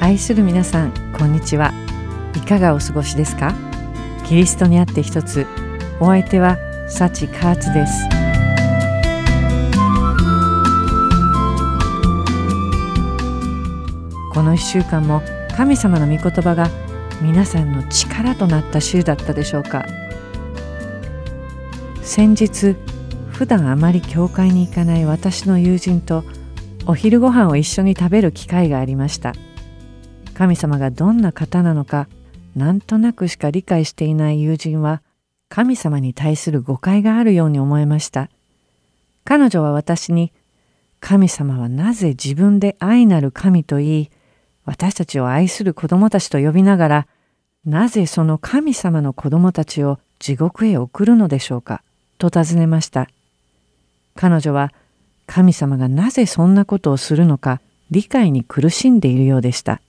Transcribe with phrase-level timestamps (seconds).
[0.00, 1.72] 愛する皆さんこんにちは。
[2.34, 3.54] いかがお過ごしですか？
[4.26, 5.46] キリストにあって一つ。
[6.00, 6.58] お相手は
[6.90, 7.94] サチカーツです。
[14.34, 15.22] この1週間も
[15.56, 16.68] 神様の御言葉が
[17.22, 19.86] 皆さんの力となった週だったでしょうか？
[22.02, 22.76] 先日
[23.36, 26.24] 普段あまり教会に行かない私の友人と
[26.86, 29.34] お昼ご飯を一緒に食べる機会がありました。
[30.32, 32.08] 神様がどんな方なのか
[32.54, 35.02] なんとなくしか理解していない友人は
[35.50, 38.30] 神様に対する誤解があるように思えました。
[39.26, 40.32] 彼女は私に
[41.00, 44.10] 神様はなぜ自分で愛なる神と言い
[44.64, 47.06] 私たちを愛する子供たちと呼びながら
[47.66, 51.82] なぜその神様の子供たちを地獄へ送るのでしょうか
[52.16, 53.08] と尋ねました。
[54.16, 54.72] 彼女は
[55.26, 59.80] 神様がなぜそんなことをするのか理解に苦しんでいるようでした。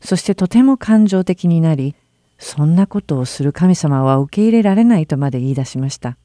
[0.00, 1.94] そしてとても感情的になり
[2.38, 6.16] そんなことをする神様は受け入れられないとまで言い出しました。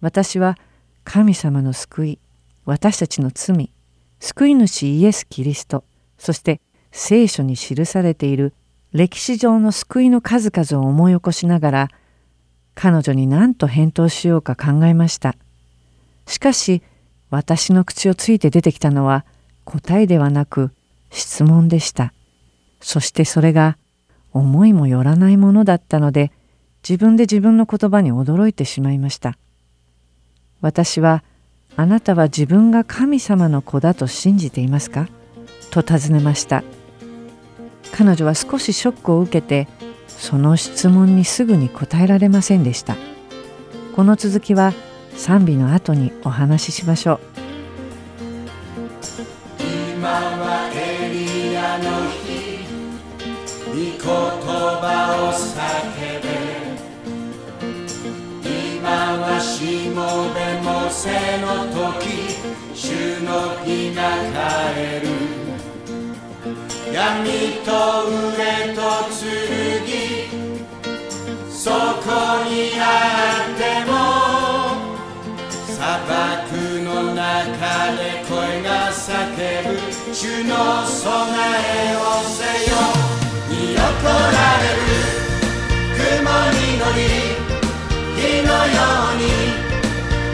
[0.00, 0.56] 私は
[1.04, 2.18] 神様の救い
[2.64, 3.70] 私たちの罪
[4.20, 5.84] 救い主イエス・キリスト
[6.18, 6.60] そして
[6.92, 8.52] 聖書に記されている
[8.92, 11.88] 歴史上の救いの数々を思い起こしながら
[12.74, 15.34] 彼女に何と返答しようか考えました。
[16.28, 16.82] しかし
[17.30, 19.24] 私の口をついて出てきたのは
[19.64, 20.70] 答えではなく
[21.10, 22.12] 質問でした。
[22.80, 23.76] そしてそれが
[24.32, 26.30] 思いもよらないものだったので
[26.88, 29.36] 自分で自分の言葉に驚いてしまいました。
[30.60, 31.24] 私は
[31.76, 35.08] あなたは自分が神様の子だと信じていますか？
[35.70, 36.62] と尋ねました。
[37.92, 39.66] 彼女は少しショックを受けて
[40.06, 42.96] その質問にすぐに答えられませんでした。
[43.96, 44.72] この続きは
[45.18, 47.20] 賛美の後にお話ししましょう。
[49.58, 51.84] 今はエリアの
[52.22, 52.64] 日
[53.66, 54.86] 御言葉
[55.28, 55.58] を叫
[56.22, 56.30] べ
[58.78, 61.10] 今はしもべもせ
[61.42, 62.38] の時
[62.72, 63.28] 主の
[63.64, 64.00] 日が
[64.32, 65.08] 帰る。
[66.92, 68.80] 闇と飢えと
[69.10, 69.28] 剣
[71.50, 71.74] そこ
[72.48, 72.82] にあ
[73.52, 73.92] っても
[75.88, 76.52] 漠
[76.84, 79.08] の中で声が叫
[79.64, 79.80] ぶ。
[80.12, 81.08] 主の備
[81.64, 82.76] えをせよ。
[83.48, 84.12] 見怒ら
[84.60, 84.84] れる。
[85.96, 87.00] 雲に乗り。
[88.16, 88.76] 火のよ
[89.12, 89.24] うに。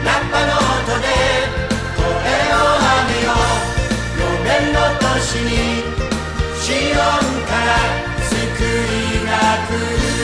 [0.03, 1.07] ラッパの音で。
[1.95, 3.47] 声を上げよう。
[4.19, 5.51] 路面の年に。
[6.59, 6.99] シオン
[7.47, 7.67] から
[8.27, 9.31] 救いが
[9.67, 9.71] 来
[10.09, 10.14] る。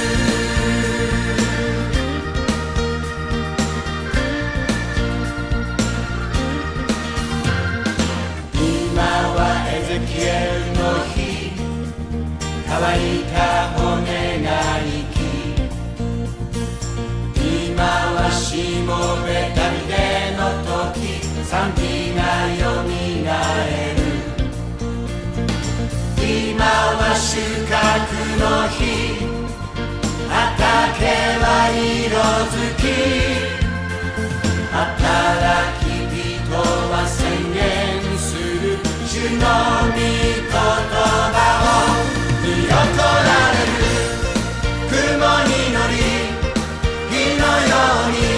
[27.21, 27.77] 収穫
[28.39, 28.81] の日
[30.27, 31.05] 畑
[31.39, 32.17] は色
[32.49, 32.83] づき。
[34.71, 34.75] 働
[35.79, 36.51] き人
[36.91, 37.19] は宣
[37.53, 37.61] 言
[38.17, 38.79] する。
[39.07, 39.45] 主の
[39.91, 41.37] 御言葉
[41.87, 41.90] を
[42.71, 42.79] 雲
[45.43, 45.93] に乗り
[47.09, 47.75] 火のよ
[48.07, 48.30] うに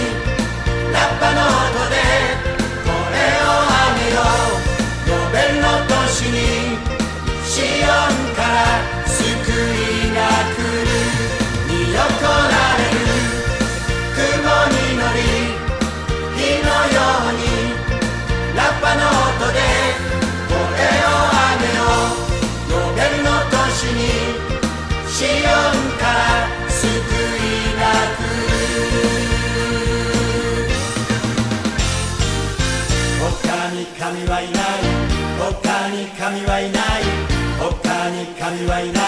[38.63, 39.03] 神はいない。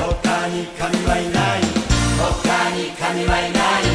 [0.00, 1.62] 他に神はいない。
[2.18, 2.26] 他
[2.74, 3.86] に神はいない。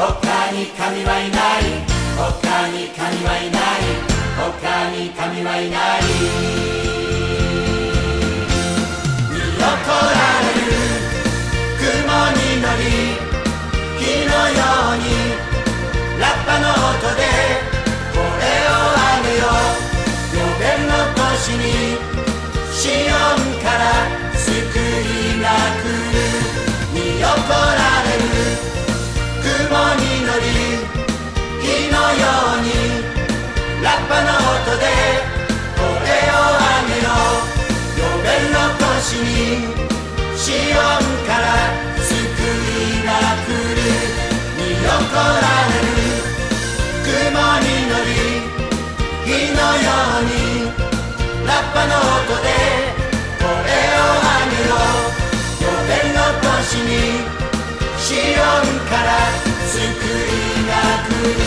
[0.00, 1.68] 他に神はいない。
[2.16, 2.24] 他
[2.72, 3.84] に神はいない。
[4.40, 6.00] 他に神はいない。
[9.28, 10.72] 見怒られる。
[11.76, 11.84] 雲
[12.32, 13.20] に乗り
[14.00, 14.64] 火のよ
[14.94, 15.04] うに
[16.18, 17.28] ラッパの音で
[18.14, 19.44] これをあげよ。
[19.52, 20.96] う予弁の
[21.28, 22.00] 年に
[22.72, 26.18] シオンから救いが来る
[26.92, 28.26] 見怒られる
[29.46, 30.50] 雲に乗り
[31.62, 32.26] 火のよ
[32.58, 32.68] うに
[33.80, 34.82] ラッパの音で
[35.78, 37.08] 声をあげろ
[37.94, 38.58] 呼べるの
[38.98, 39.30] 腰に
[40.36, 40.98] シオン
[41.28, 41.46] から
[42.02, 43.08] 救いが
[43.46, 43.78] 来る
[44.58, 46.02] 見怒られる
[47.06, 48.10] 雲に乗り
[49.24, 49.88] 火のよ
[50.18, 50.30] うに
[51.46, 52.59] ラッパの音で
[56.70, 56.90] の年に
[57.98, 58.44] シオン
[58.88, 59.08] から
[59.66, 59.88] 救い
[60.66, 60.72] が
[61.08, 61.40] 来る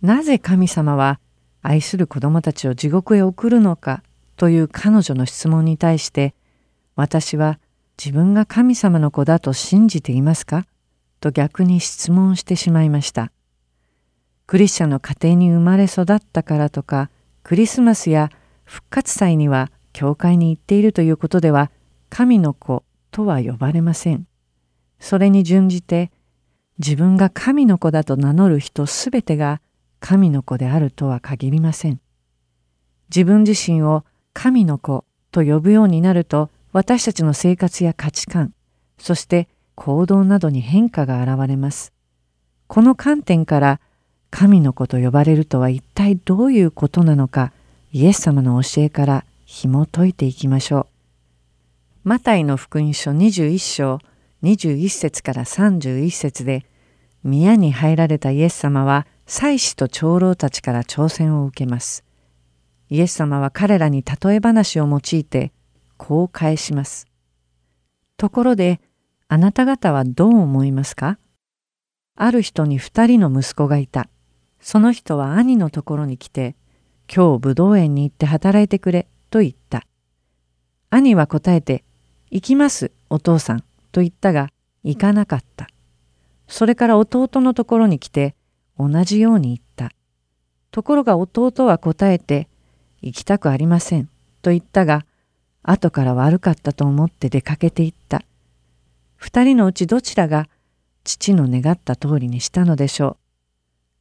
[0.00, 1.20] なぜ神様は
[1.62, 4.02] 愛する子供たちを地獄へ送るのか
[4.36, 6.34] という彼女の質問に対して
[6.94, 7.58] 私は
[8.02, 10.66] 自分が神様の子だと信じていますか？
[11.20, 13.32] と逆に質問してしまいました。
[14.46, 17.10] クリスチャンの家庭に生まれ育ったからとか
[17.42, 18.30] クリスマスや
[18.64, 21.70] 復活祭には教会に行っているということでは
[22.08, 24.26] 神の子とは呼ばれません。
[25.00, 26.10] それに準じて
[26.78, 29.60] 自分が神の子だと名乗る人すべてが
[30.00, 32.00] 神の子であるとは限りません。
[33.10, 38.52] 自分自身を神の子と呼ぶようになると私たちの生活や価値観
[38.98, 39.48] そして
[39.78, 41.92] 行動などに変化が現れます。
[42.66, 43.80] この観点から
[44.28, 47.52] 神の子と呼ばれるとは一体どういうことなのか
[47.92, 52.08] イエス様の教えから紐解いていきましょう。
[52.08, 54.00] マタイの福音書21章
[54.42, 56.66] 21節から31節で
[57.22, 62.02] 宮に入られたイエス様は祭司と長老たちから挑戦を受けます。
[62.90, 65.52] イエス様は彼らに例え話を用いて
[65.96, 67.06] こう返します。
[68.16, 68.80] ところで
[69.30, 71.18] あなた方はどう思いますか？
[72.16, 74.08] ある人に二人の息子がいた。
[74.58, 76.56] その人は兄のところに来て、
[77.14, 79.84] 今日武道園に行って働いてくれと言った。
[80.88, 81.84] 兄は答えて、
[82.30, 84.48] 行きますお父さんと言ったが、
[84.82, 85.68] 行かなかった。
[86.46, 88.34] それから弟のところに来て、
[88.78, 89.94] 同じように言った。
[90.70, 92.48] ところが弟は答えて、
[93.02, 94.08] 行きたくありません
[94.40, 95.04] と言ったが、
[95.62, 98.22] 後から悪かったと思って出かけていった。
[99.18, 100.48] 二人のうちどちらが
[101.02, 103.16] 父の願った通りにしたのでしょう。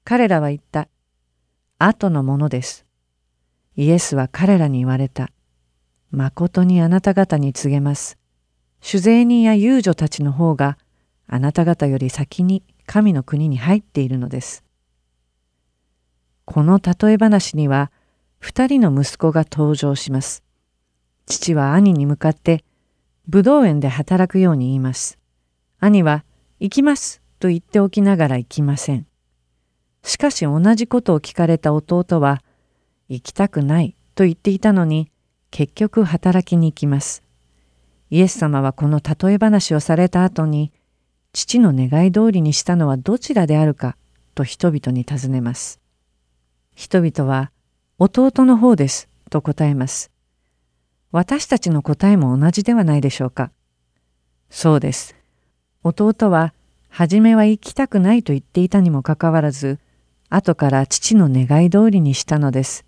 [0.03, 0.87] 彼らは言った。
[1.79, 2.85] 後のものです。
[3.75, 5.31] イエスは彼らに言われた。
[6.11, 8.17] 誠にあなた方に告げます。
[8.79, 10.77] 酒税人や遊女たちの方が
[11.25, 14.63] あなた方より先に神の国に入っているのです。
[16.45, 17.91] この例え話には
[18.39, 20.43] 二人の息子が登場します。
[21.25, 22.63] 父は兄に向かって
[23.29, 25.19] 武道園で働くように言います。
[25.79, 26.24] 兄は
[26.59, 29.06] 行きますと言っておきながら行きません。
[30.03, 32.41] しかし同じことを聞かれた弟は
[33.09, 35.12] 行きたくないと言っていたのに
[35.51, 37.21] 結局働きに行きます。
[38.09, 40.71] イエス様はこの例え話をされた後に
[41.33, 43.97] 父の願い通りにしたのはどちらであるか
[44.35, 45.81] と人々に尋ねます。
[46.75, 47.51] 人々は
[48.00, 50.12] 弟の方ですと答えます。
[51.12, 53.51] 私たちの答えも同じではないでしょうか。
[54.50, 55.15] そうです。
[55.83, 56.54] 弟は
[56.89, 59.80] 初めは行きたくないと言っていたにもかかわらず、
[60.30, 62.86] 後から父の願い通りにしたのです。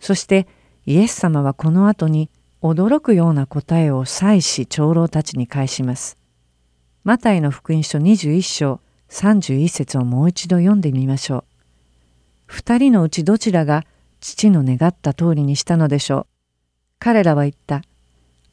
[0.00, 0.46] そして
[0.84, 2.28] イエス様はこの後に
[2.60, 6.18] 驚くような答えを祭司長老たちに返します。
[7.04, 11.44] マタイの福音書21章31節をもう一度読んでみましょう。
[12.46, 13.84] 二人のうちどちらが
[14.20, 16.31] 父の願った通りにしたのでしょう。
[17.04, 17.82] 彼らは言った。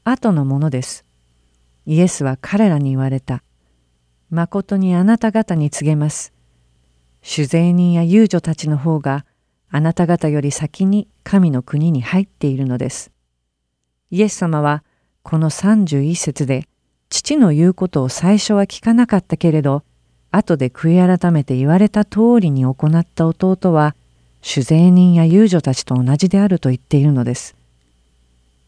[0.03, 1.05] 後のものです。
[1.85, 3.43] イエスは彼らに言われた。
[4.31, 6.33] 誠にあなた方に告げます。
[7.21, 9.23] 酒税人や遊女たちの方が
[9.69, 13.11] あなた方より先に神の国に入っているのです。
[14.09, 14.83] イエス様は
[15.21, 16.67] この31節で
[17.09, 19.83] 父の言うことを最初は聞かなかったけれど
[20.31, 23.95] 後で悔い改めて言われた通りに行った弟は
[24.41, 27.58] 酒税人や遊女たちと同じであると言っているのです。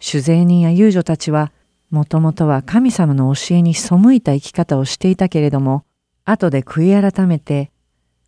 [0.02, 1.54] 酒税人や遊女たちは
[1.92, 5.86] もともとは神様の教えに背いた生き方をしていたけれども
[6.26, 7.72] 後で悔い改めて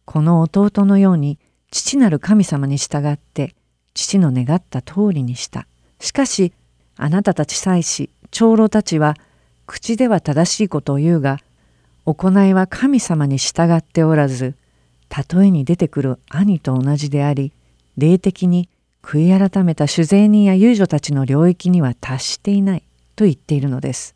[0.05, 1.39] この弟のように
[1.71, 3.55] 父なる神様に従って
[3.93, 5.67] 父の願った通りにした。
[5.99, 6.53] しかし
[6.95, 9.15] あなたたち祭司長老たちは
[9.65, 11.39] 口では正しいことを言うが
[12.05, 14.55] 行いは神様に従っておらず
[15.31, 17.53] 例えに出てくる兄と同じであり
[17.97, 18.69] 霊的に
[19.03, 22.83] 悔い改めた酒税人や遊女たちの領域には達していない
[23.15, 24.15] と言っているのです。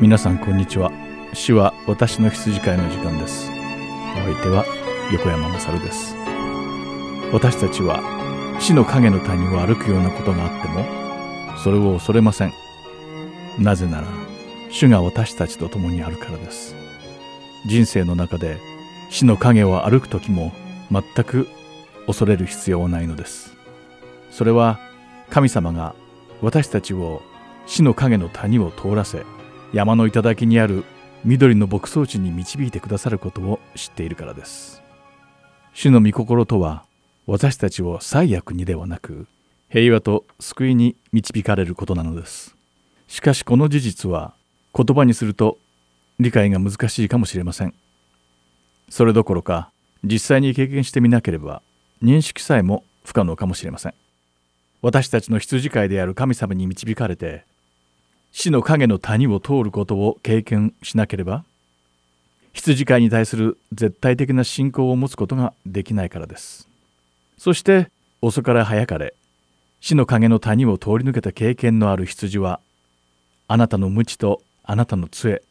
[0.00, 0.92] 皆さんこんにちは。
[1.34, 3.50] 主は私の羊飼いの時間です。
[3.50, 4.64] お相手は
[5.12, 6.14] 横山勝です。
[7.32, 7.98] 私たちは
[8.60, 12.52] 死の影の谷を歩くようなことがあってもそれを恐れません。
[13.58, 14.21] なぜなら
[14.72, 16.74] 主が私たちと共にあるからです。
[17.66, 18.58] 人生の中で
[19.10, 20.50] 死の影を歩く時も
[20.90, 21.46] 全く
[22.06, 23.54] 恐れる必要はないのです。
[24.30, 24.80] それは
[25.28, 25.94] 神様が
[26.40, 27.20] 私たちを
[27.66, 29.24] 死の影の谷を通らせ
[29.74, 30.84] 山の頂にある
[31.22, 34.82] 緑の牧草地に導いてくださることを知っているからです。
[35.74, 36.84] 主の御心とは
[37.26, 39.26] 私たちを最悪にではなく
[39.68, 42.56] 平和と救いに導かれることなのです。
[43.06, 44.34] しかしこの事実は
[44.74, 45.58] 言葉にすると
[46.18, 47.74] 理解が難しいかもしれません。
[48.88, 49.70] それどころか
[50.04, 51.62] 実際に経験してみなければ
[52.02, 53.94] 認識さえも不可能かもしれません。
[54.80, 57.44] 私たちの羊飼いである神様に導かれて
[58.32, 61.44] 死の影の谷を通ることを経験しなければ
[62.52, 66.68] 羊飼いに対する絶対的な信仰を持つことができないからです。
[67.38, 69.14] そして遅かれ早かれ
[69.80, 72.60] 死の影の谷を通り抜けた経験のある羊は
[73.48, 75.42] あなたの無知とあなたの杖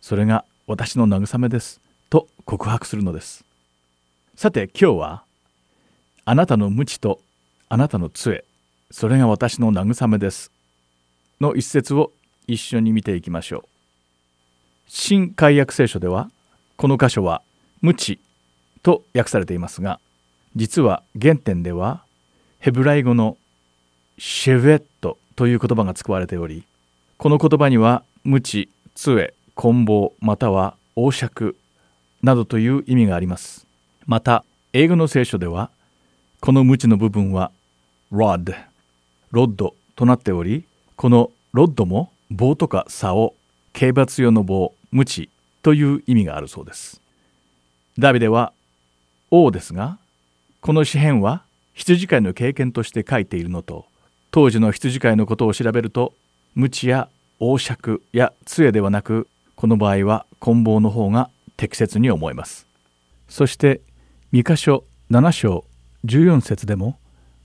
[0.00, 3.44] それが私の慰めですと告白するのです。
[4.34, 5.24] さて今日は
[6.24, 7.20] あなたの無知と
[7.68, 8.44] あなたの杖
[8.90, 10.50] それが私の慰めです
[11.40, 12.12] の一節を
[12.46, 13.62] 一緒に見ていきましょう。
[14.86, 16.30] 新海約聖書では
[16.76, 17.42] この箇所は
[17.80, 18.20] 無知
[18.82, 20.00] と訳されていますが
[20.54, 22.04] 実は原点では
[22.58, 23.36] ヘブライ語の
[24.18, 26.64] シェヴェットという言葉が使われており
[27.16, 31.56] この言葉には無知杖棍棒または王爵
[32.22, 33.66] などという意味があります。
[34.06, 35.70] また英語の聖書では
[36.40, 37.50] この無知の部分は
[38.12, 38.54] rod
[39.30, 40.64] ロッドとなっており
[40.96, 43.34] このロッドも棒とか竿
[43.72, 45.30] 刑罰用の棒無知
[45.62, 47.00] という意味があるそうです。
[47.98, 48.52] ダビデは
[49.30, 49.98] 王ですが
[50.60, 51.42] この詩篇は
[51.74, 53.86] 羊飼いの経験として書いているのと
[54.30, 56.14] 当時の羊飼いのことを調べると
[56.54, 57.08] 無知や
[57.44, 59.26] 王爵や杖ではなく
[59.56, 62.68] この場合は棍棒の方が適切に思えます。
[63.28, 63.80] そして
[64.30, 65.64] 三箇所7章
[66.04, 67.00] 14節でも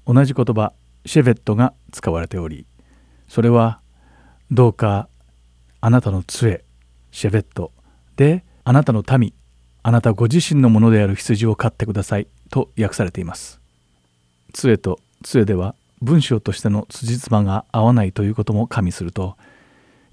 [0.06, 0.74] 同じ言葉
[1.08, 2.68] シェベットが使われており
[3.28, 3.80] それは
[4.52, 5.10] どうか
[5.82, 6.64] あなたの杖
[7.12, 7.72] シェベット
[8.18, 9.34] であなたの民
[9.82, 13.60] あなたご自身のものである羊を飼ってくださいと訳されています。
[14.54, 19.38] 杖と杖では文章としての辻褄が合わないということも加味すると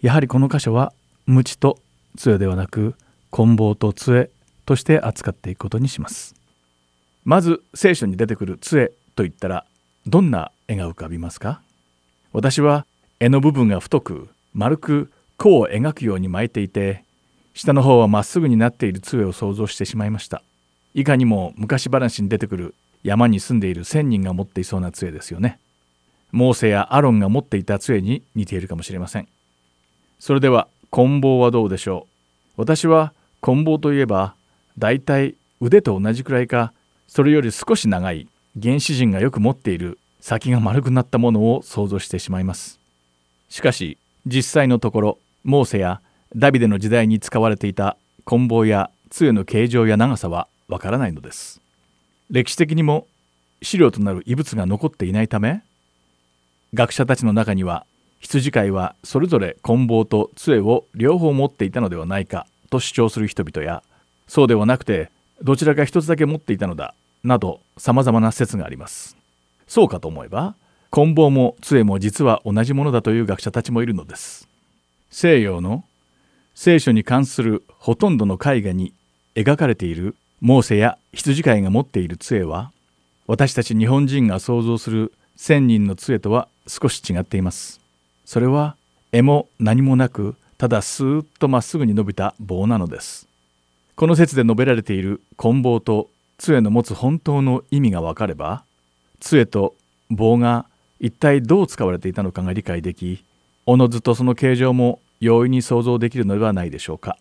[0.05, 0.93] やはりこの箇所は
[1.25, 1.79] 無知と
[2.19, 2.95] 杖ではなく
[3.31, 4.29] 棍棒と杖
[4.67, 6.35] として扱っていくことにします。
[7.25, 9.65] まず聖書に出てくる杖といったら
[10.07, 11.63] どんな絵が浮かびますか？
[12.35, 12.85] 私は
[13.19, 17.03] 絵の部分が太く丸く弧を描くように巻いていて
[17.55, 20.43] 下の方はまっすぐになっている杖を想像してしまいました。
[20.93, 25.59] いかにも昔話に出てくる山に住んでいる仙人が持っていそうな杖ですよね。
[26.31, 29.29] モーセやアロンが持っていた杖に似ているかもしれません。
[30.19, 32.07] それでは棍棒はどうでしょ
[32.57, 32.61] う。
[32.61, 34.35] 私は棍棒といえば
[34.79, 36.73] だいたい腕と同じくらいか
[37.09, 38.29] それより少し長い
[38.61, 42.81] 原始人がよく持っている先が丸くなったものを想像してしまいます。
[43.49, 46.01] しかし実際のところモーセや
[46.35, 51.61] ダビデの時代に使われていた棍棒や杖の形状や長さはわからないのです。
[52.31, 53.07] 歴史的にも
[53.63, 55.63] 資料となる遺物が残っていないため
[56.73, 57.87] 学者たちの中には
[58.25, 63.83] 羊飼いはそれぞれ棍棒と杖を両方持っていたのではないかと主張する人々や
[64.27, 65.11] そうではなくて
[65.43, 69.17] どちらか一つだけ持っていたのだなどさまざまな説があります。
[69.67, 70.55] そうかと思えば
[70.91, 74.49] 棍棒も杖も実は同じものだという学者たちもいるのです。
[75.11, 75.85] 西洋の
[76.55, 78.95] 聖書に関するほとんどの絵画に
[79.35, 82.73] 描かれているモーセや羊飼いが持っている杖は
[83.27, 87.84] 私たち日本人が想像する千人の杖とは少し違っています。
[88.25, 88.77] それは
[89.13, 93.29] 柄も何もなくただスーッとまっすぐに伸びた棒なのです。
[93.97, 98.65] この説で述べられている棍棒と杖の持つ本当の意味がわかれば
[99.21, 99.75] 杖と
[100.11, 100.67] 棒が
[100.99, 103.25] 一体どう使われていたのかが理解でき
[103.67, 107.17] おのずとその形状も容易に想像できるのではないでしょうか。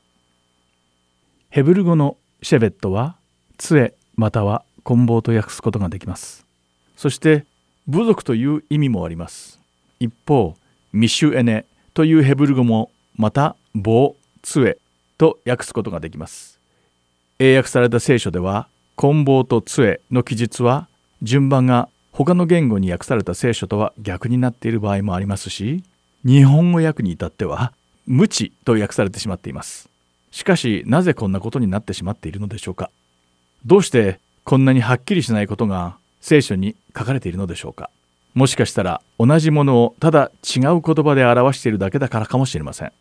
[1.50, 3.16] ヘブル語のシェベットは
[3.58, 6.46] 杖または棍棒と訳すことができます。
[6.98, 7.46] そして
[7.88, 9.60] 部族という意味もあります。
[10.00, 10.56] 一方
[10.94, 14.78] ミシュエネというヘブル語もまた棒杖
[15.18, 16.60] と訳すことができます。
[17.40, 20.88] 英訳された聖書では棍棒と杖の記述は
[21.24, 25.84] 順番が他の言語に訳された聖書とは逆になっている場合もありますし
[26.24, 27.74] 日本語訳に至っては
[28.06, 29.90] 無知と訳されてしまっています。
[30.30, 32.92] しかしなぜこんなことになってしまっているのでしょうか？
[33.66, 37.90] どうしてこんなにはっきりしないことが聖書に書かれているのでしょうか？
[38.34, 42.92] もしかしたら同じものをただ違う言葉で表しているだけだからかもしれません。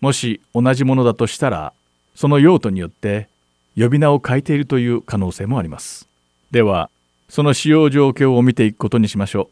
[0.00, 1.72] もし同じものだとしたら
[2.14, 3.28] その用途によって
[3.76, 6.08] 呼び名を変えているという可能性もあります。
[6.50, 6.90] では
[7.28, 9.48] その使用状況を見ていくことにしましょう。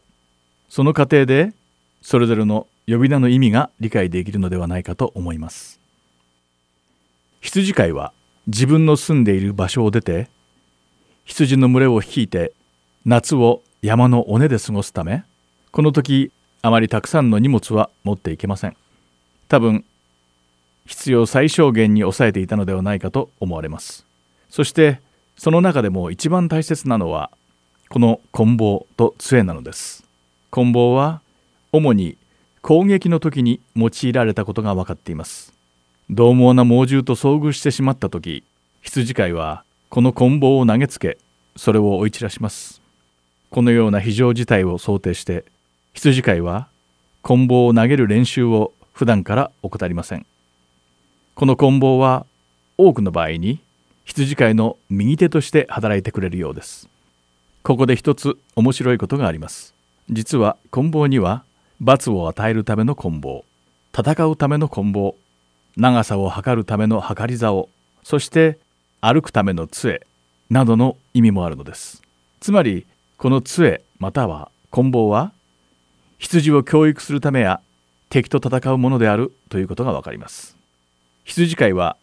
[0.69, 1.53] その過程で
[2.01, 5.79] それぞれの呼び名の意味が理解できるのではないかと思います。
[7.39, 8.13] 羊飼いは
[8.47, 10.29] 自分の住んでいる場所を出て
[11.25, 12.53] 羊の群れを率いて
[13.05, 15.23] 夏を山の尾根で過ごすため
[15.71, 18.77] この時あまりたくさんの荷物は持っていけません。
[19.47, 19.83] 多分
[20.85, 24.05] 必要最小限に抑えていたのではないかと思われます。
[24.51, 24.99] そして
[25.35, 27.31] その中でも一番大切なのは
[27.89, 30.03] この棍棒と杖なのです。
[30.51, 31.21] 棍棒は
[31.71, 32.17] 主に
[32.61, 35.53] 攻撃の時に用いられたことが分かっています。
[36.11, 38.43] 獰猛な猛獣と遭遇してしまった時
[38.81, 41.17] 羊飼いはこの棍棒を投げつけ
[41.55, 42.80] それを追い散らします。
[43.51, 45.43] このような非常事態を想定して
[45.93, 46.69] 羊飼いは
[47.21, 50.25] 棍棒を投げる練習を普段から怠りません。
[51.35, 52.25] この棍棒は
[52.77, 53.59] 多くの場合に
[54.05, 56.87] 羊飼いの右手として働いてくれるようです。
[57.61, 59.73] ここで一つ面白いことがあります。
[60.09, 61.43] 実は棍棒には
[61.81, 63.43] 罰を与えるための棍棒
[63.93, 65.17] 戦うための棍棒
[65.75, 67.67] 長さを測るための測り竿
[68.03, 68.57] そして
[69.01, 70.07] 歩くための杖
[70.49, 72.01] などの意味もあるのです。
[72.39, 72.85] つまり
[73.21, 75.31] この杖または棍棒は
[76.17, 77.61] 羊を教育するためや
[78.09, 80.57] 敵と戦うものであるということがわかります。
[81.23, 81.97] 羊飼いは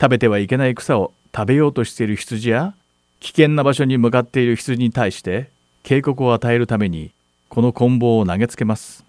[0.00, 2.76] 食べてはいけない草を食べようとしている羊や
[3.18, 5.50] 危険な場所に向かっている羊に対して
[5.82, 7.10] 警告を与えるために
[7.48, 9.04] この棍棒を投げつけます。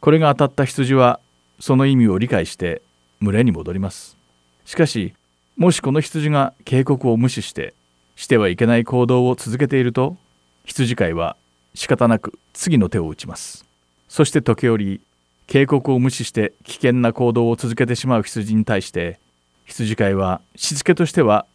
[0.00, 1.20] これが当たった羊は
[1.60, 2.82] その意味を理解して
[3.20, 4.16] 群れに戻ります。
[4.64, 5.14] しかし
[5.56, 7.72] もしこの羊が警告を無視して
[8.16, 10.16] してはいけない行動を続けていると
[10.64, 11.36] 羊飼いは
[11.74, 13.64] 仕方なく次の手を打ちます。
[14.08, 15.00] そして時折
[15.46, 19.18] 警告を無視して危険な行動を続けてしまう羊に対して
[19.64, 21.46] 羊飼いはしつけとしては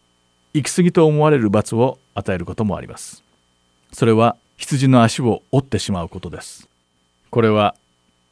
[0.54, 3.24] 行き過ぎと思われる罰を与えることもあります。
[3.94, 6.68] それは羊の足を折ってしまうことです。
[7.30, 7.76] これは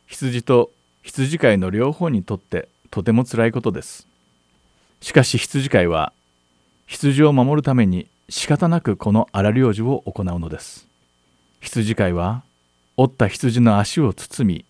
[0.07, 0.71] 羊と
[1.03, 4.07] 羊飼いの両方にとってとても辛いことです。
[5.01, 6.13] しかし羊飼いは
[6.87, 10.87] 羊を守るために仕方なくこの荒療治を行うのです。
[11.61, 12.43] 羊飼いは
[12.97, 14.65] 折った羊の足を包み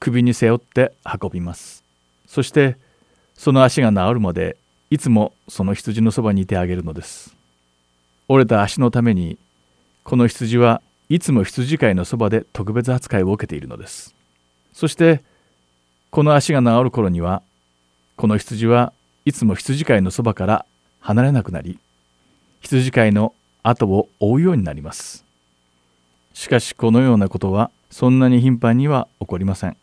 [0.00, 1.82] 首に背負って運びます。
[2.26, 2.76] そして
[3.34, 4.56] その足が治るまで
[4.90, 7.34] いつもその羊のそばにいてあげるのです。
[8.28, 9.38] 折れた足のために
[10.02, 14.14] この羊はいつも羊飼いのそばで特別扱いを受けているのです。
[14.72, 15.22] そして
[16.10, 17.42] この足が治る頃には
[18.16, 18.92] この羊は
[19.24, 20.66] いつも羊飼いのそばから
[21.00, 21.78] 離れなくなり
[22.64, 25.26] 羊飼いの後を追うようになります。
[26.32, 29.76] しかしこのようなことはそんなに頻繁には起こりません。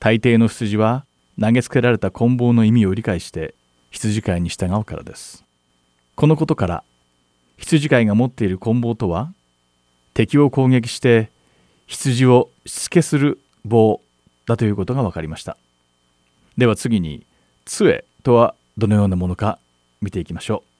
[0.00, 1.04] 大抵の羊は
[1.38, 3.54] 投げつけられた棍棒の意味を理解して
[3.90, 5.44] 羊飼いに従うからです。
[6.14, 6.84] このことから
[7.58, 9.34] 羊飼いが持っている棍棒とは
[10.14, 11.30] 敵を攻撃して
[11.86, 14.00] 羊をしつけする棒
[14.46, 15.58] だということが分かりました。
[16.56, 17.26] では次に
[17.66, 19.58] 杖とはどのようなものか
[20.00, 20.73] 見ていきましょう。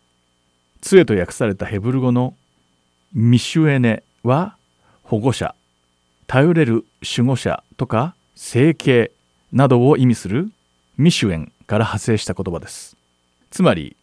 [0.85, 2.35] 杖と訳されたヘブル語の
[3.15, 4.59] ミシュエネは
[5.03, 5.55] 保護者
[6.27, 6.85] 頼れる
[7.17, 9.11] 守護者とか整形
[9.51, 10.53] などを意味する
[10.99, 12.99] ミシュエンから派生した言葉です。
[13.51, 13.97] つまり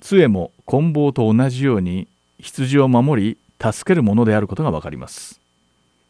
[0.00, 2.08] 杖も棍棒と同じように
[2.40, 5.40] 羊を守り助けるものであることがわかります。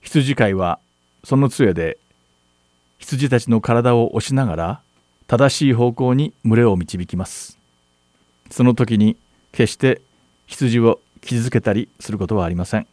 [0.01, 0.79] 羊飼いは
[1.25, 1.99] その杖で
[2.97, 4.81] 羊たちの体を押しながら
[5.27, 7.59] 正しい方向に群れを導きます。
[8.51, 9.19] その時に
[9.53, 10.03] 決して
[10.47, 12.87] 羊を傷つけたりすることはありません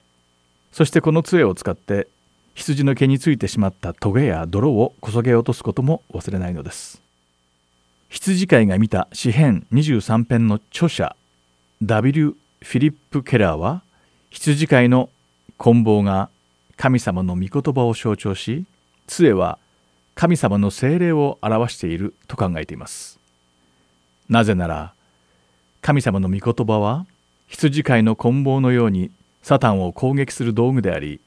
[0.72, 2.08] そしてこの杖を使って
[2.56, 7.02] 羊の毛についてしまったトゲや泥をこそげ落とすことも忘れないのです
[8.10, 11.16] 羊飼いが見た詩編23編の著者
[11.82, 12.36] W.
[12.62, 13.82] フィリップ・ケラーは
[14.30, 15.10] 羊飼いの
[15.58, 16.30] 棍棒が
[16.78, 18.66] 神様の御言葉を象徴し
[19.08, 19.58] 杖は
[20.16, 23.20] 神様の精霊を表していると考えています
[24.30, 24.94] なぜなら
[25.82, 27.06] 神様の御言葉は
[27.48, 31.20] 羊飼いの棍棒のようにサタンを攻撃する道具であり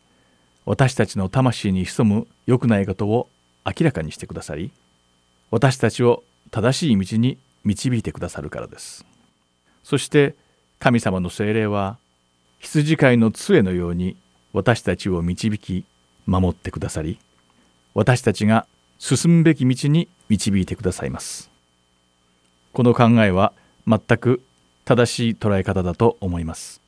[0.64, 3.28] 私たちの魂に潜む良くないことを
[3.64, 4.72] 明らかにしてくださり
[5.50, 9.04] 私たちを正しい道に導いてくださるからです。
[9.82, 10.34] そして
[10.78, 11.98] 神様の精霊は
[12.58, 14.16] 羊飼いの杖のように
[14.52, 15.84] 私たちを導き
[16.26, 17.18] 守ってくださり
[17.94, 18.66] 私たちが
[18.98, 21.50] 進むべき道に導いてくださいます。
[22.72, 23.52] この考えは
[23.86, 24.42] 全く
[24.86, 26.80] 正しい捉え方だと思います。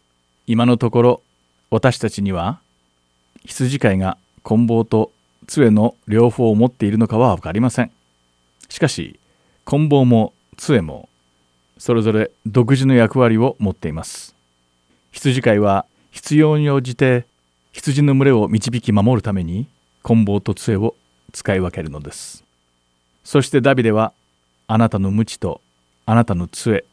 [0.46, 1.22] 今のところ
[1.68, 2.60] 私たちには
[3.44, 5.10] 羊飼いが棍棒と
[5.48, 7.90] 杖の両方を持っているのかは分かりません。
[8.68, 9.18] しかし
[9.64, 11.08] 棍棒も杖も
[11.76, 14.36] それぞれ独自の役割を持っています。
[15.10, 17.26] 羊飼いは必要に応じて
[17.72, 19.66] 羊の群れを導き守るために
[20.04, 20.94] 棍棒と杖を
[21.32, 22.44] 使い分けるのです。
[23.24, 24.12] そしてダビデは
[24.68, 25.60] あなたの鞭と
[26.06, 26.84] あなたの杖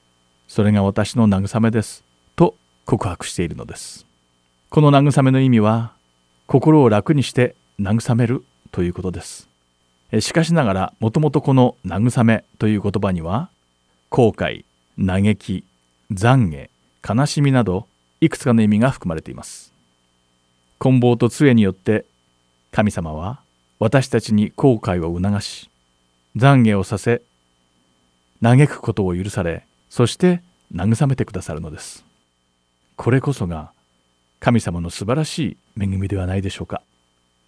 [0.47, 2.03] それが私の慰めです。
[2.35, 2.55] と
[2.85, 4.05] 告白しているのです。
[4.69, 5.93] この慰めの意味は
[6.47, 9.49] 心を楽にして慰めるということです。
[10.19, 13.49] しかしながらもともとこの慰めという言葉には
[14.09, 14.65] 後悔
[14.97, 15.63] 嘆き
[16.11, 16.69] 懺
[17.03, 17.87] 悔悲しみなど
[18.21, 19.73] いくつかの意味が含まれています。
[20.77, 22.05] 棍棒と杖によって
[22.71, 23.39] 神様は
[23.79, 25.69] 私たちに後悔を促し
[26.35, 27.21] 懺悔をさせ
[28.41, 30.41] 嘆くことを許されそして
[30.73, 32.03] 慰めてくださるのです。
[32.97, 33.71] これこそが
[34.41, 36.81] 神様の素晴らしい恵みではないでしょうか。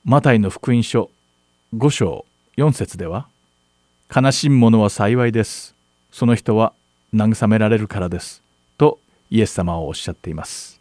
[0.06, 1.12] マタイの福音書
[1.76, 3.28] 5章4節では
[4.16, 5.76] 悲しむ者は幸いです。
[6.10, 6.72] その人は
[7.14, 8.42] 慰められるからです。
[8.78, 8.98] と
[9.30, 10.80] イエス様はおっしゃっています。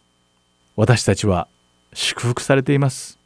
[0.77, 1.49] 私たちは
[1.91, 3.19] 祝福されています。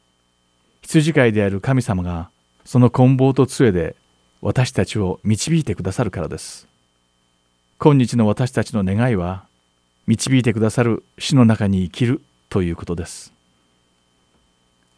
[0.82, 2.32] 羊飼いである神様が
[2.66, 3.96] その棍棒と杖で
[4.42, 6.71] 私たちを導いてくださるからです。
[7.84, 9.44] 今日の私たちの願いは
[10.06, 13.34] 導いてくださる死の中に生きるということです。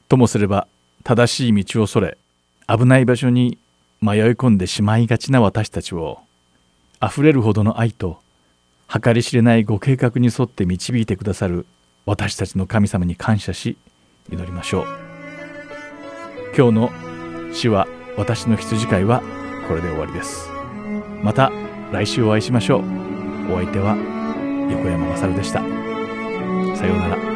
[0.09, 0.67] ともすれば
[1.05, 2.17] 正しい道をそれ
[2.67, 3.57] 危ない場所に
[4.01, 6.19] 迷い込んでしまいがちな私たちを
[6.99, 8.19] あふれるほどの愛と
[8.89, 11.65] 計り知れないご計画に沿って導いてくださる
[12.05, 13.77] 私たちの神様に感謝し
[14.29, 14.87] 祈りましょう。
[16.53, 16.91] 今日の
[17.53, 19.23] 死は私の羊飼いは
[19.69, 20.49] これで終わりです。
[21.23, 21.49] また
[21.93, 22.81] 来週お会いしましょう。
[23.53, 23.95] お相手は
[24.71, 25.59] 横山勝でした。
[25.59, 27.32] さようなら。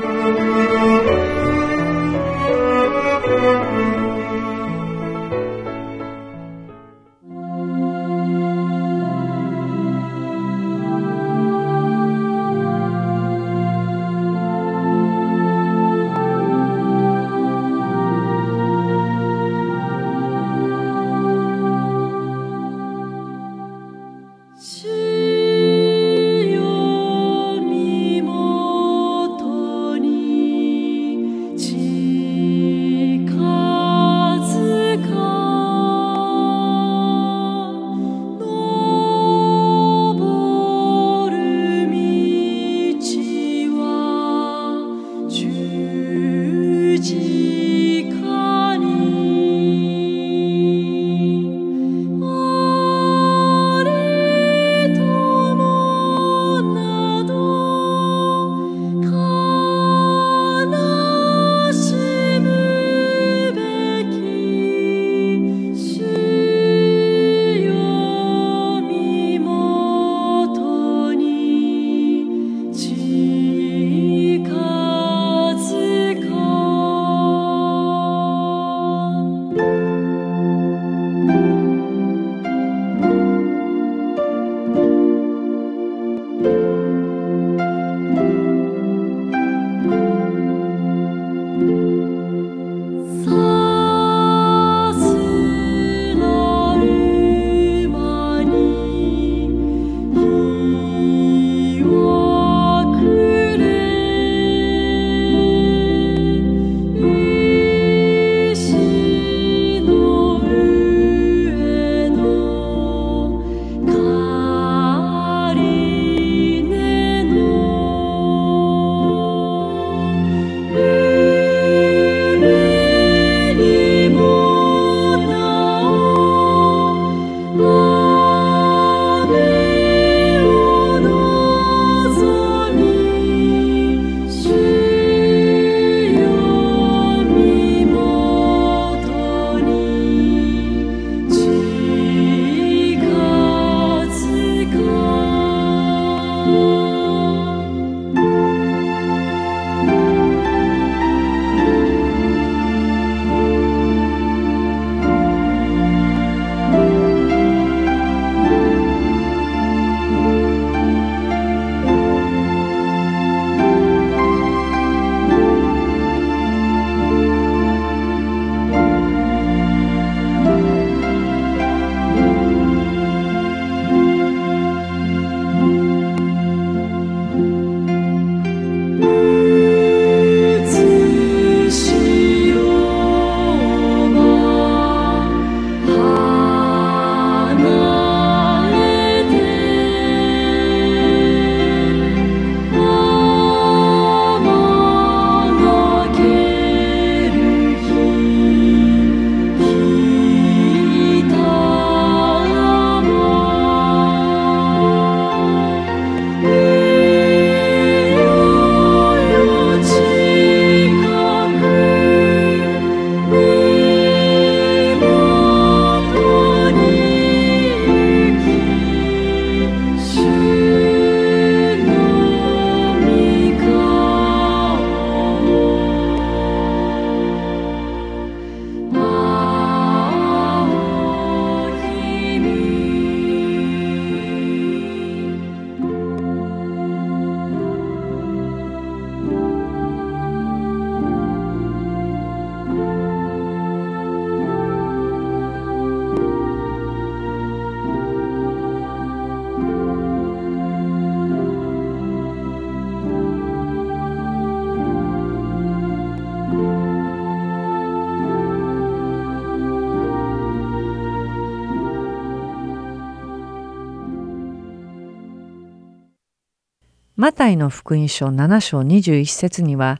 [267.28, 270.00] マタイの福音書7章21節には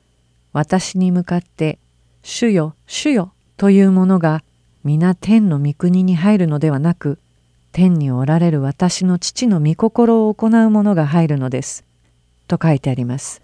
[0.54, 1.78] 私に向かって
[2.24, 4.46] 「主よ主よ」というものが
[4.86, 7.20] 皆天の御国に入るのではなく
[7.74, 11.84] 天におられる私の父の御心を行う者が入るのです。
[12.48, 13.42] と書いてあります。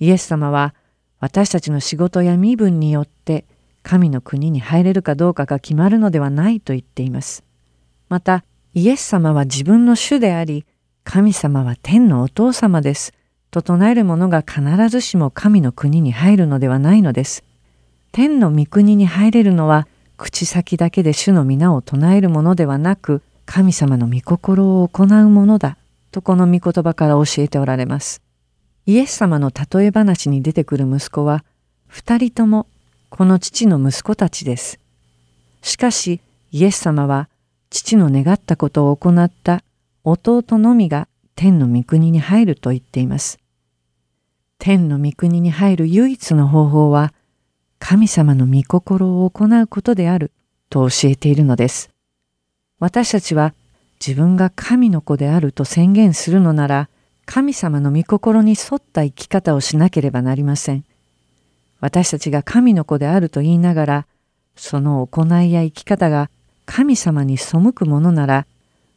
[0.00, 0.74] イエス様は
[1.20, 3.44] 私たちの仕事や身分によって
[3.82, 7.44] 神の国に入れるかどうかが決まるのではないと言っています。
[8.08, 10.64] またイエス様は自分の主であり
[11.10, 13.14] 神様は天のお父様です
[13.50, 17.44] と唱える者が必ずしも神の国に入るのではないのです。
[18.12, 25.78] 天の御国に入れるのは口先だけで主の皆を唱えるものではなく神様の御心を行うものだ
[26.12, 28.20] とこの御言葉から教えておられます。
[28.84, 31.42] イエス様の例え話に出てくる息子は
[31.86, 32.66] 二人とも
[33.08, 34.78] この父の息子たちです。
[35.62, 36.20] しかし
[36.52, 37.30] イエス様は
[37.70, 39.62] 父の願ったことを行った
[40.04, 43.38] 弟のみが天の御国に入ると言っています。
[44.58, 47.12] 天の御国に入る唯一の方法は
[47.78, 50.32] 神様の御心を行うことである
[50.70, 51.90] と教えているのです。
[52.80, 53.54] 私たちは
[54.04, 56.88] 自分が神の子であると宣言するのなら
[57.26, 60.84] 神様の御心に沿った生き方をしなければなりません。
[61.80, 64.06] 私たちが神の子であると言いながら
[64.56, 66.30] その行いや生き方が
[66.66, 68.46] 神様に背くものなら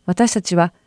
[0.05, 0.73] 私たちは「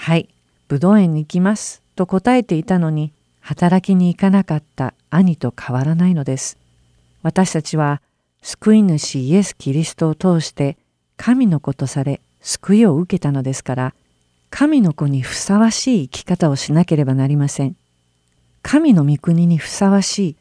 [0.00, 0.28] はい
[0.68, 6.56] 武道園に行きます」と答えていたのに働きに行かなかった兄と変わらないのです。
[7.22, 8.00] 私たちは
[8.40, 10.76] 救い主イエス・キリストを通して
[11.16, 13.94] 神の子とされ救いを受けたのですから
[14.50, 17.74] 神の子にふさわしい生き方をしなければなりません。
[18.62, 20.36] 神の御国にふさわしい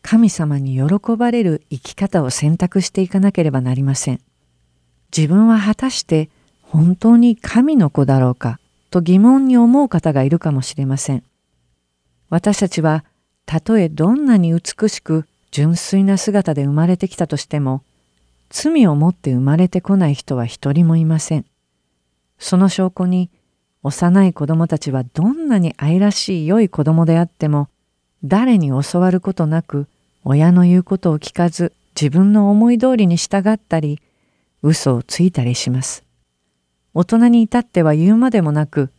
[0.00, 4.20] 神様に喜ばれる生き方を選択していかなければなりません。
[5.14, 6.30] 自分は果たして
[6.62, 8.58] 本当に神の子だろうか
[8.94, 11.24] と疑問に思う方がいるかもしれません。
[12.30, 13.04] 私たちは
[13.44, 17.82] たとえどんなに美しく純粋な姿で生まれてきたとしても
[18.50, 21.44] 罪を持って生まれてこない人は一人もいません。
[22.38, 23.30] その証拠に
[23.82, 27.68] 幼い子供たちはどんなに愛らしい良い子供であっても
[28.22, 29.88] 誰に教わることなく
[30.22, 34.00] 親の言うことを聞かず自分の思い通りに従ったり
[34.62, 36.03] 嘘をついたりします。
[36.94, 38.90] 大人に至っては言うまでもなく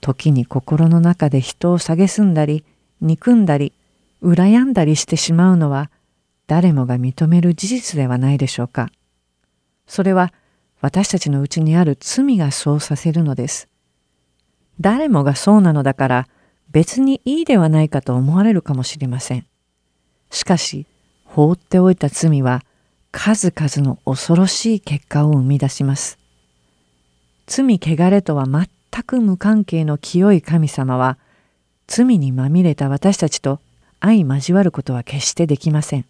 [0.00, 2.64] 時に心の中で人を蔑んだり
[3.00, 3.72] 憎んだり
[4.22, 5.90] 羨んだりしてしまうのは
[6.46, 8.90] 誰もが認める事実ではないでしょうか。
[9.86, 10.32] それは
[10.80, 13.68] 私たちのうちにある罪がそうさせるのです。
[14.80, 16.28] 誰もがそうなのだから
[16.70, 19.46] 別にいいではないかと思われるかもしれません。
[20.30, 20.86] しかし
[21.24, 22.62] 放っておいた罪は
[23.10, 26.18] 数々の恐ろしい結果を生み出します。
[27.46, 28.68] 罪汚れとは全
[29.04, 31.18] く無関係の清い神様は
[31.86, 33.60] 罪にまみれた私たちと
[34.00, 36.04] 相交わることは決してできません。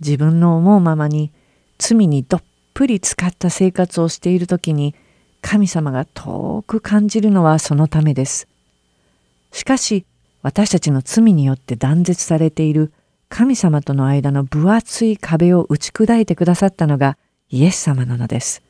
[0.00, 1.32] 自分の思うままに
[1.78, 2.42] 罪にどっ
[2.74, 4.94] ぷり使った生活をしている時に
[5.40, 8.48] 神様が遠く感じるのはそのためです。
[9.52, 10.04] しかし
[10.42, 12.92] 私たちの罪によって断絶されている
[13.28, 17.16] 神様との間の分厚い壁を打ち砕いてくださったのが
[17.48, 18.62] イエス様なのです。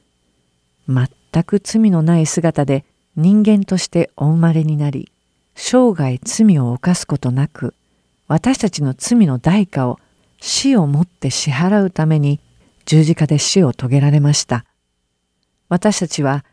[0.89, 1.09] 全
[1.45, 2.85] く罪のない姿で
[3.17, 5.11] 人間としてお生まれになり
[5.55, 7.75] 生涯罪を犯すことなく
[8.29, 9.99] 私たちの罪の代価を
[10.41, 12.41] 死をもって支払うために
[12.85, 14.65] 十字架で死を遂げられました。
[15.69, 16.45] 私たちは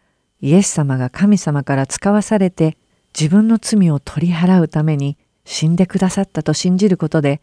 [0.42, 2.78] イエス様が神様から使わされて
[3.18, 7.42] 自分の罪を取り払うために死んでくださったと信じることで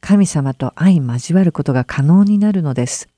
[0.00, 3.08] 神様と相交わることが可能になるのです。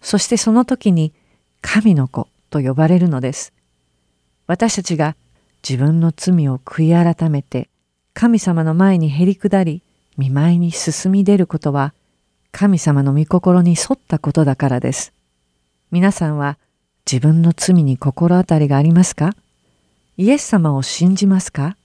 [0.00, 1.12] そしてその時に
[1.60, 3.52] 神の子と呼ばれるのです。
[4.46, 5.16] 私たちが
[5.68, 7.68] 自分の罪を悔い改めて
[8.12, 9.82] 神様の前にへり下り
[10.16, 11.94] 見舞いに進み出ることは
[12.52, 15.12] 神様の御心に沿ったことだからです。
[15.90, 16.58] 皆さんは
[17.10, 19.34] 自分の罪に心当たりがありますか？
[20.16, 21.76] イエス様を信じますか？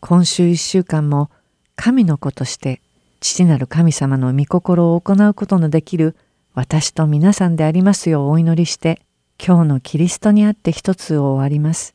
[0.00, 1.30] 今週一週間も
[1.76, 2.80] 神の子として
[3.20, 6.16] 父なる神様の御心を行うことのできる
[6.54, 9.02] 私と皆さんでありますようお祈りして
[9.44, 11.94] 今日のキリストにあって一つを終わります。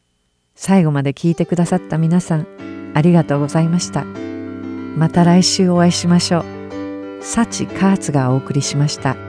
[0.55, 2.47] 最後まで聞いてくださった皆さん
[2.93, 4.03] ありがとうございました。
[4.03, 7.23] また来週お会いしましょう。
[7.23, 9.26] 幸カーツがお送りしました。